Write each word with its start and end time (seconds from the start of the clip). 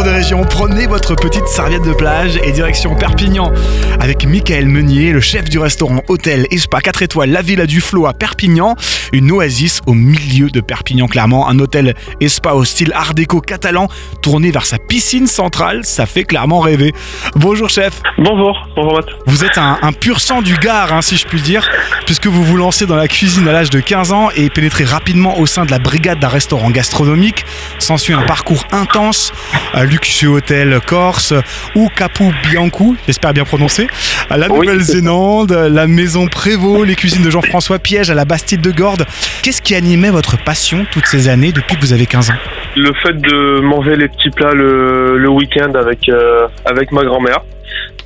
retour 0.00 0.12
des 0.12 0.18
régions, 0.18 0.44
prenez 0.44 0.86
votre 0.86 1.14
petite 1.14 1.46
serviette 1.46 1.82
de 1.82 1.92
plage 1.92 2.38
et 2.42 2.52
direction 2.52 2.94
Perpignan. 2.94 3.52
Avec 3.98 4.24
Michael 4.24 4.66
Meunier, 4.66 5.12
le 5.12 5.20
chef 5.20 5.48
du 5.48 5.58
restaurant 5.58 6.02
Hôtel 6.08 6.46
et 6.50 6.58
Spa 6.58 6.80
4 6.80 7.02
étoiles 7.02 7.30
La 7.30 7.42
Villa 7.42 7.66
du 7.66 7.80
Flot 7.80 8.06
à 8.06 8.14
Perpignan, 8.14 8.76
une 9.12 9.30
oasis 9.32 9.80
au 9.86 9.94
milieu 9.94 10.50
de 10.50 10.60
Perpignan 10.60 11.06
clairement, 11.06 11.48
un 11.48 11.58
hôtel 11.58 11.94
et 12.20 12.28
spa 12.28 12.52
au 12.52 12.64
style 12.64 12.92
art 12.94 13.14
déco 13.14 13.40
catalan 13.40 13.88
tourné 14.22 14.50
vers 14.50 14.66
sa 14.66 14.78
piscine 14.78 15.26
centrale, 15.26 15.84
ça 15.84 16.06
fait 16.06 16.24
clairement 16.24 16.60
rêver. 16.60 16.92
Bonjour 17.36 17.68
chef. 17.68 18.02
Bonjour, 18.18 18.56
bonjour 18.76 18.94
Matt. 18.94 19.06
Vous 19.26 19.44
êtes 19.44 19.58
un, 19.58 19.78
un 19.82 19.92
pur 19.92 20.20
sang 20.20 20.42
du 20.42 20.56
Gard, 20.56 20.92
hein, 20.92 21.02
si 21.02 21.16
je 21.16 21.26
puis 21.26 21.40
dire, 21.40 21.68
puisque 22.06 22.26
vous 22.26 22.44
vous 22.44 22.56
lancez 22.56 22.86
dans 22.86 22.96
la 22.96 23.08
cuisine 23.08 23.48
à 23.48 23.52
l'âge 23.52 23.70
de 23.70 23.80
15 23.80 24.12
ans 24.12 24.30
et 24.34 24.50
pénétrez 24.50 24.84
rapidement 24.84 25.38
au 25.38 25.46
sein 25.46 25.64
de 25.64 25.70
la 25.70 25.78
brigade 25.78 26.18
d'un 26.18 26.28
restaurant 26.28 26.70
gastronomique. 26.70 27.44
S'ensuit 27.78 28.14
un 28.14 28.22
parcours 28.22 28.64
intense 28.72 29.32
à 29.74 29.84
luxueux 29.84 30.28
hôtel 30.28 30.80
Corse 30.86 31.34
ou 31.74 31.88
Capu 31.94 32.30
Bianco, 32.50 32.94
j'espère 33.06 33.32
bien 33.32 33.44
prononcer, 33.44 33.86
à 34.30 34.36
la 34.38 34.48
Oui, 34.48 34.60
Nouvelle-Zélande, 34.66 35.50
la 35.52 35.86
maison 35.88 36.26
Prévost, 36.28 36.86
les 36.86 36.94
cuisines 36.94 37.24
de 37.24 37.30
Jean-François 37.30 37.80
Piège 37.80 38.10
à 38.10 38.14
la 38.14 38.24
Bastide 38.24 38.60
de 38.60 38.70
Gordes. 38.70 39.04
Qu'est-ce 39.42 39.60
qui 39.60 39.74
animait 39.74 40.10
votre 40.10 40.42
passion 40.42 40.86
toutes 40.92 41.06
ces 41.06 41.28
années 41.28 41.50
depuis 41.50 41.74
que 41.76 41.80
vous 41.80 41.92
avez 41.92 42.06
15 42.06 42.30
ans? 42.30 42.34
Le 42.76 42.92
fait 43.02 43.14
de 43.20 43.60
manger 43.60 43.96
les 43.96 44.06
petits 44.06 44.30
plats 44.30 44.52
le, 44.52 45.18
le 45.18 45.28
week-end 45.28 45.72
avec, 45.74 46.08
euh, 46.08 46.46
avec 46.64 46.92
ma 46.92 47.02
grand-mère, 47.02 47.40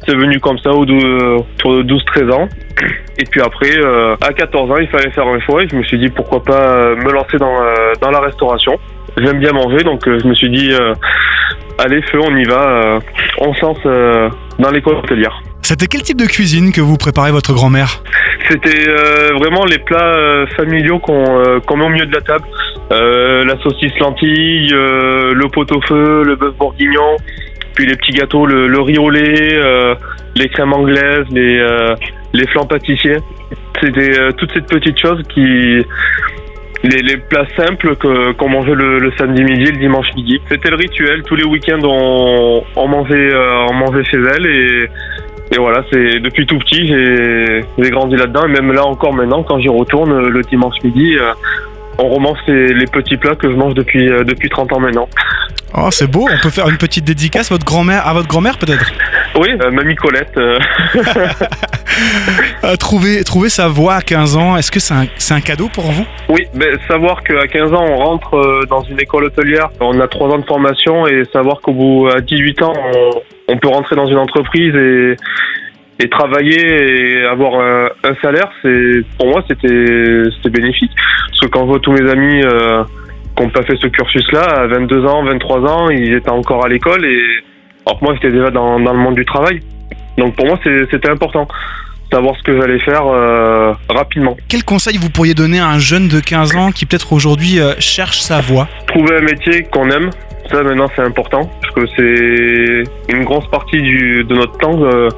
c'est 0.07 0.15
venu 0.17 0.41
comme 0.41 0.59
ça 0.59 0.71
autour 0.71 0.97
de 0.97 1.83
12-13 1.83 2.33
ans. 2.33 2.49
Et 3.19 3.25
puis 3.31 3.43
après, 3.43 3.77
euh, 3.77 4.17
à 4.23 4.33
14 4.33 4.71
ans, 4.71 4.79
il 4.79 4.89
fallait 4.89 5.11
faire 5.11 5.27
un 5.27 5.41
choix 5.41 5.63
et 5.63 5.69
je 5.69 5.77
me 5.77 5.83
suis 5.85 5.99
dit 5.99 6.09
pourquoi 6.09 6.43
pas 6.43 6.61
euh, 6.61 6.97
me 6.97 7.13
lancer 7.13 7.37
dans, 7.39 7.55
euh, 7.61 7.93
dans 8.01 8.11
la 8.11 8.21
restauration. 8.21 8.79
J'aime 9.19 9.39
bien 9.39 9.53
manger, 9.53 9.85
donc 9.85 10.09
euh, 10.09 10.19
je 10.21 10.27
me 10.27 10.35
suis 10.35 10.51
dit, 10.51 10.73
euh, 10.73 10.95
allez, 11.79 12.03
feu, 12.11 12.19
on 12.21 12.35
y 12.37 12.45
va, 12.45 12.63
euh, 12.63 13.01
on 13.39 13.55
se 13.55 13.61
lance 13.61 13.79
euh, 13.87 14.29
dans 14.59 14.71
l'école 14.71 14.97
hôtelière. 14.97 15.39
C'était 15.65 15.87
quel 15.87 16.03
type 16.03 16.19
de 16.19 16.27
cuisine 16.27 16.73
que 16.73 16.83
vous 16.83 16.99
préparez 16.99 17.31
votre 17.33 17.55
grand-mère 17.55 18.03
C'était 18.51 18.87
euh, 18.87 19.31
vraiment 19.39 19.65
les 19.65 19.79
plats 19.79 20.15
euh, 20.15 20.47
familiaux 20.59 20.99
qu'on 20.99 21.25
euh, 21.41 21.59
qu'on 21.61 21.79
met 21.79 21.87
au 21.87 21.89
milieu 21.89 22.05
de 22.05 22.15
la 22.15 22.21
table. 22.21 22.45
Euh, 22.93 23.45
la 23.47 23.57
saucisse 23.63 23.99
lentille, 23.99 24.69
le 24.69 25.49
pot-au-feu, 25.49 26.23
le 26.23 26.37
bœuf 26.37 26.55
bourguignon, 26.57 27.17
puis 27.75 27.87
les 27.87 27.97
petits 27.97 28.13
gâteaux, 28.13 28.45
le, 28.45 28.67
le 28.67 28.81
riz 28.83 28.99
au 28.99 29.09
lait, 29.09 29.59
les 30.37 30.49
crèmes 30.51 30.75
anglaises, 30.75 31.25
les, 31.31 31.67
les 32.35 32.47
flancs 32.49 32.67
pâtissiers. 32.67 33.17
C'était 33.81 34.33
toutes 34.37 34.53
ces 34.53 34.61
petites 34.61 35.01
choses 35.01 35.23
qui... 35.33 35.81
Les, 36.85 37.01
les 37.01 37.17
plats 37.17 37.47
simples 37.57 37.97
qu'on 38.37 38.49
mangeait 38.51 38.75
le, 38.75 39.11
samedi 39.17 39.43
midi 39.43 39.73
le 39.73 39.79
dimanche 39.79 40.09
midi. 40.17 40.39
C'était 40.51 40.69
le 40.69 40.77
rituel. 40.77 41.23
Tous 41.23 41.35
les 41.35 41.45
week-ends, 41.45 41.81
on, 41.83 42.63
on, 42.77 42.89
mangeait, 42.89 43.33
euh, 43.33 43.67
on 43.71 43.73
mangeait 43.73 44.05
chez 44.05 44.19
elle 44.19 44.45
et 44.45 44.91
et 45.55 45.59
voilà, 45.59 45.85
c'est 45.93 46.19
depuis 46.21 46.47
tout 46.47 46.59
petit, 46.59 46.87
j'ai 46.87 47.91
grandi 47.91 48.17
là-dedans. 48.17 48.45
Et 48.47 48.53
même 48.53 48.73
là 48.73 48.85
encore 48.85 49.15
maintenant, 49.15 49.43
quand 49.43 49.59
j'y 49.61 49.69
retourne 49.69 50.13
euh, 50.13 50.29
le 50.29 50.43
dimanche 50.43 50.75
midi, 50.83 51.17
euh, 51.17 51.33
on 51.99 52.09
romance 52.09 52.39
les, 52.49 52.75
les 52.75 52.87
petits 52.87 53.17
plats 53.17 53.37
que 53.37 53.49
je 53.49 53.55
mange 53.55 53.75
depuis, 53.75 54.09
euh, 54.09 54.25
depuis 54.25 54.49
30 54.49 54.73
ans 54.73 54.81
maintenant. 54.81 55.09
Oh, 55.77 55.91
c'est 55.91 56.09
beau, 56.09 56.29
on 56.31 56.43
peut 56.43 56.51
faire 56.51 56.69
une 56.69 56.77
petite 56.77 57.05
dédicace 57.05 57.51
à 57.51 57.55
votre 57.55 57.65
grand-mère, 57.65 58.07
à 58.07 58.13
votre 58.13 58.29
grand-mère 58.29 58.59
peut-être? 58.59 58.93
Oui, 59.37 59.49
euh, 59.61 59.71
mamie 59.71 59.97
Colette. 59.97 60.37
euh, 60.37 60.59
Euh, 62.65 62.77
trouver, 62.77 63.23
trouver 63.25 63.49
sa 63.51 63.69
voie 63.69 63.95
à 63.95 64.01
15 64.01 64.37
ans, 64.37 64.57
est-ce 64.57 64.71
que 64.71 64.81
c'est 64.81 65.35
un, 65.35 65.41
cadeau 65.41 65.69
pour 65.69 65.85
vous? 65.85 66.07
Oui, 66.29 66.47
mais 66.55 66.67
savoir 66.89 67.23
qu'à 67.23 67.47
15 67.47 67.73
ans, 67.73 67.85
on 67.85 67.97
rentre 67.97 68.35
euh, 68.35 68.65
dans 68.69 68.83
une 68.83 68.99
école 69.01 69.25
hôtelière, 69.25 69.71
on 69.81 70.01
a 70.01 70.09
3 70.09 70.31
ans 70.31 70.39
de 70.39 70.47
formation 70.47 71.07
et 71.07 71.25
savoir 71.33 71.61
qu'au 71.61 71.73
bout 71.73 72.09
à 72.09 72.21
18 72.21 72.63
ans, 72.63 72.73
on, 72.95 73.11
on 73.49 73.59
peut 73.59 73.69
rentrer 73.69 73.97
dans 73.97 74.07
une 74.07 74.19
entreprise 74.19 74.75
et, 74.75 75.17
et 76.01 76.09
travailler 76.09 76.59
et 76.61 77.25
avoir 77.25 77.61
un, 77.61 77.89
un 78.05 78.15
salaire, 78.23 78.51
c'est 78.63 79.03
pour 79.19 79.29
moi 79.29 79.45
c'était 79.49 80.23
c'était 80.37 80.51
bénéfique. 80.51 80.93
Parce 81.29 81.41
que 81.41 81.47
quand 81.47 81.61
je 81.63 81.67
vois 81.67 81.81
tous 81.81 81.93
mes 81.93 82.11
amis 82.11 82.43
euh, 82.45 82.85
qui 83.37 83.43
n'ont 83.43 83.51
pas 83.51 83.63
fait 83.63 83.77
ce 83.77 83.87
cursus-là, 83.87 84.43
à 84.43 84.67
22 84.67 85.05
ans, 85.07 85.25
23 85.25 85.61
ans, 85.61 85.91
ils 85.91 86.15
étaient 86.15 86.31
encore 86.31 86.65
à 86.65 86.69
l'école 86.69 87.05
et 87.05 87.21
alors 87.87 88.01
que 88.01 88.05
moi 88.05 88.15
j'étais 88.15 88.31
déjà 88.31 88.51
dans, 88.51 88.81
dans 88.81 88.93
le 88.93 88.99
monde 88.99 89.15
du 89.15 89.25
travail. 89.25 89.61
Donc 90.19 90.35
pour 90.37 90.47
moi 90.47 90.59
c'était 90.63 91.11
important 91.11 91.47
savoir 92.13 92.37
ce 92.37 92.43
que 92.43 92.61
j'allais 92.61 92.79
faire 92.81 93.07
euh, 93.07 93.73
rapidement. 93.89 94.37
Quel 94.49 94.65
conseil 94.65 94.97
vous 94.99 95.11
pourriez 95.11 95.35
donner 95.35 95.59
à 95.59 95.69
un 95.69 95.79
jeune 95.79 96.09
de 96.09 96.21
15 96.21 96.57
ans 96.57 96.71
qui 96.71 96.87
peut-être 96.87 97.13
aujourd'hui 97.13 97.59
euh, 97.59 97.73
cherche 97.79 98.21
sa 98.21 98.41
voie? 98.41 98.69
Trouver 98.87 99.17
un 99.17 99.23
métier 99.23 99.65
qu'on 99.65 99.91
aime, 99.91 100.11
ça 100.51 100.63
maintenant 100.63 100.87
c'est 100.95 101.03
important, 101.03 101.51
que 101.75 101.87
c'est 101.97 103.15
une 103.15 103.25
grosse 103.25 103.47
partie 103.49 103.81
du, 103.81 104.25
de 104.25 104.35
notre 104.35 104.57
temps. 104.59 104.79
euh, 104.83 105.09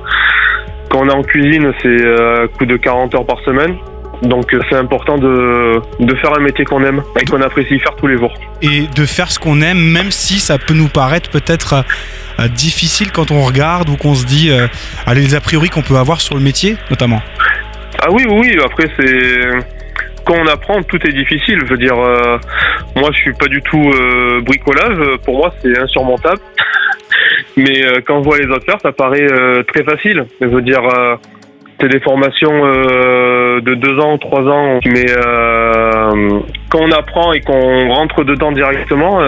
quand 0.89 1.01
on 1.01 1.09
est 1.09 1.13
en 1.15 1.23
cuisine, 1.23 1.73
c'est 1.83 1.89
euh, 1.89 2.45
un 2.45 2.49
coup 2.49 2.65
de 2.65 2.77
40 2.77 3.15
heures 3.15 3.27
par 3.27 3.41
semaine. 3.41 3.77
Donc 4.23 4.55
euh, 4.55 4.61
c'est 4.71 4.77
important 4.77 5.19
de, 5.19 5.81
de 6.01 6.15
faire 6.17 6.33
un 6.37 6.41
métier 6.41 6.65
qu'on 6.65 6.83
aime 6.85 7.03
et 7.21 7.25
qu'on 7.27 7.43
apprécie 7.43 7.79
faire 7.81 7.95
tous 7.97 8.07
les 8.07 8.17
jours. 8.17 8.33
et 8.63 8.87
de 8.95 9.05
faire 9.05 9.31
ce 9.31 9.39
qu'on 9.39 9.61
aime, 9.61 9.79
même 9.79 10.11
si 10.11 10.39
ça 10.39 10.57
peut 10.59 10.73
nous 10.75 10.89
paraître 10.89 11.29
peut-être 11.29 11.75
euh, 11.75 11.83
euh, 12.45 12.49
difficile 12.49 13.13
quand 13.13 13.31
on 13.31 13.43
regarde 13.43 13.91
ou 13.91 13.97
qu'on 13.97 14.15
se 14.15 14.25
dit 14.25 14.51
euh, 14.51 14.69
allez, 15.07 15.21
les 15.21 15.35
a 15.35 15.41
priori 15.41 15.69
qu'on 15.69 15.83
peut 15.83 15.97
avoir 15.97 16.21
sur 16.23 16.35
le 16.35 16.41
métier, 16.41 16.77
notamment. 16.89 17.21
Ah 18.01 18.09
oui, 18.11 18.25
oui, 18.29 18.37
oui, 18.41 18.59
après 18.65 18.89
c'est... 18.99 19.41
Quand 20.25 20.35
on 20.35 20.47
apprend, 20.49 20.83
tout 20.83 20.99
est 21.07 21.13
difficile. 21.13 21.61
Je 21.65 21.71
veux 21.71 21.79
dire, 21.79 21.95
euh, 21.97 22.37
moi 22.97 23.11
je 23.13 23.19
suis 23.19 23.33
pas 23.35 23.47
du 23.47 23.63
tout 23.63 23.91
euh, 23.95 24.41
bricolage, 24.41 24.99
pour 25.25 25.39
moi 25.39 25.55
c'est 25.63 25.79
insurmontable. 25.79 26.41
Mais 27.57 27.85
euh, 27.85 28.01
quand 28.07 28.23
je 28.23 28.29
vois 28.29 28.39
les 28.39 28.47
autres 28.47 28.65
faire, 28.65 28.81
ça 28.83 28.93
paraît 28.93 29.27
euh, 29.31 29.63
très 29.63 29.83
facile. 29.85 30.27
Je 30.41 30.47
veux 30.47 30.63
dire, 30.63 30.83
euh, 30.83 31.17
c'est 31.81 31.89
des 31.89 32.01
formations 32.01 32.59
de 32.59 33.75
deux 33.75 33.99
ans, 34.01 34.17
trois 34.17 34.41
ans, 34.45 34.81
mais 34.87 35.05
quand 36.71 36.81
on 36.81 36.91
apprend 36.91 37.35
et 37.35 37.41
qu'on 37.41 37.89
rentre 37.93 38.25
dedans 38.25 38.51
directement, 38.51 39.21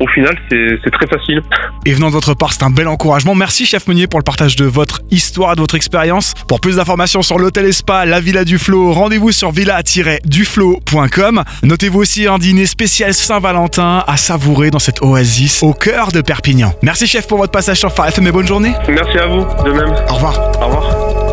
au 0.00 0.08
final 0.08 0.36
c'est 0.50 0.90
très 0.90 1.06
facile. 1.06 1.42
Et 1.86 1.92
venant 1.92 2.08
de 2.08 2.12
votre 2.12 2.34
part, 2.34 2.52
c'est 2.52 2.62
un 2.62 2.70
bel 2.70 2.88
encouragement. 2.88 3.34
Merci, 3.34 3.66
chef 3.66 3.86
Meunier, 3.86 4.06
pour 4.06 4.18
le 4.18 4.24
partage 4.24 4.56
de 4.56 4.64
votre 4.64 5.02
histoire 5.10 5.56
de 5.56 5.60
votre 5.60 5.74
expérience. 5.74 6.34
Pour 6.48 6.60
plus 6.60 6.76
d'informations 6.76 7.22
sur 7.22 7.38
l'hôtel 7.38 7.66
et 7.66 7.72
spa, 7.72 8.04
la 8.06 8.20
Villa 8.20 8.44
du 8.44 8.58
Flot, 8.58 8.92
rendez-vous 8.92 9.32
sur 9.32 9.50
villa-duflot.com. 9.50 11.42
Notez-vous 11.62 12.00
aussi 12.00 12.26
un 12.26 12.38
dîner 12.38 12.66
spécial 12.66 13.14
Saint-Valentin 13.14 14.04
à 14.06 14.16
savourer 14.16 14.70
dans 14.70 14.78
cette 14.78 15.02
oasis 15.02 15.62
au 15.62 15.72
cœur 15.72 16.12
de 16.12 16.20
Perpignan. 16.20 16.72
Merci, 16.82 17.06
chef, 17.06 17.26
pour 17.26 17.38
votre 17.38 17.52
passage 17.52 17.78
sur 17.78 17.92
Phare 17.92 18.08
FM 18.08 18.26
et 18.26 18.32
bonne 18.32 18.46
journée. 18.46 18.72
Merci 18.88 19.18
à 19.18 19.26
vous, 19.26 19.44
de 19.64 19.72
même. 19.72 19.94
Au 20.08 20.14
revoir. 20.14 20.38
Au 20.60 20.66
revoir. 20.66 21.23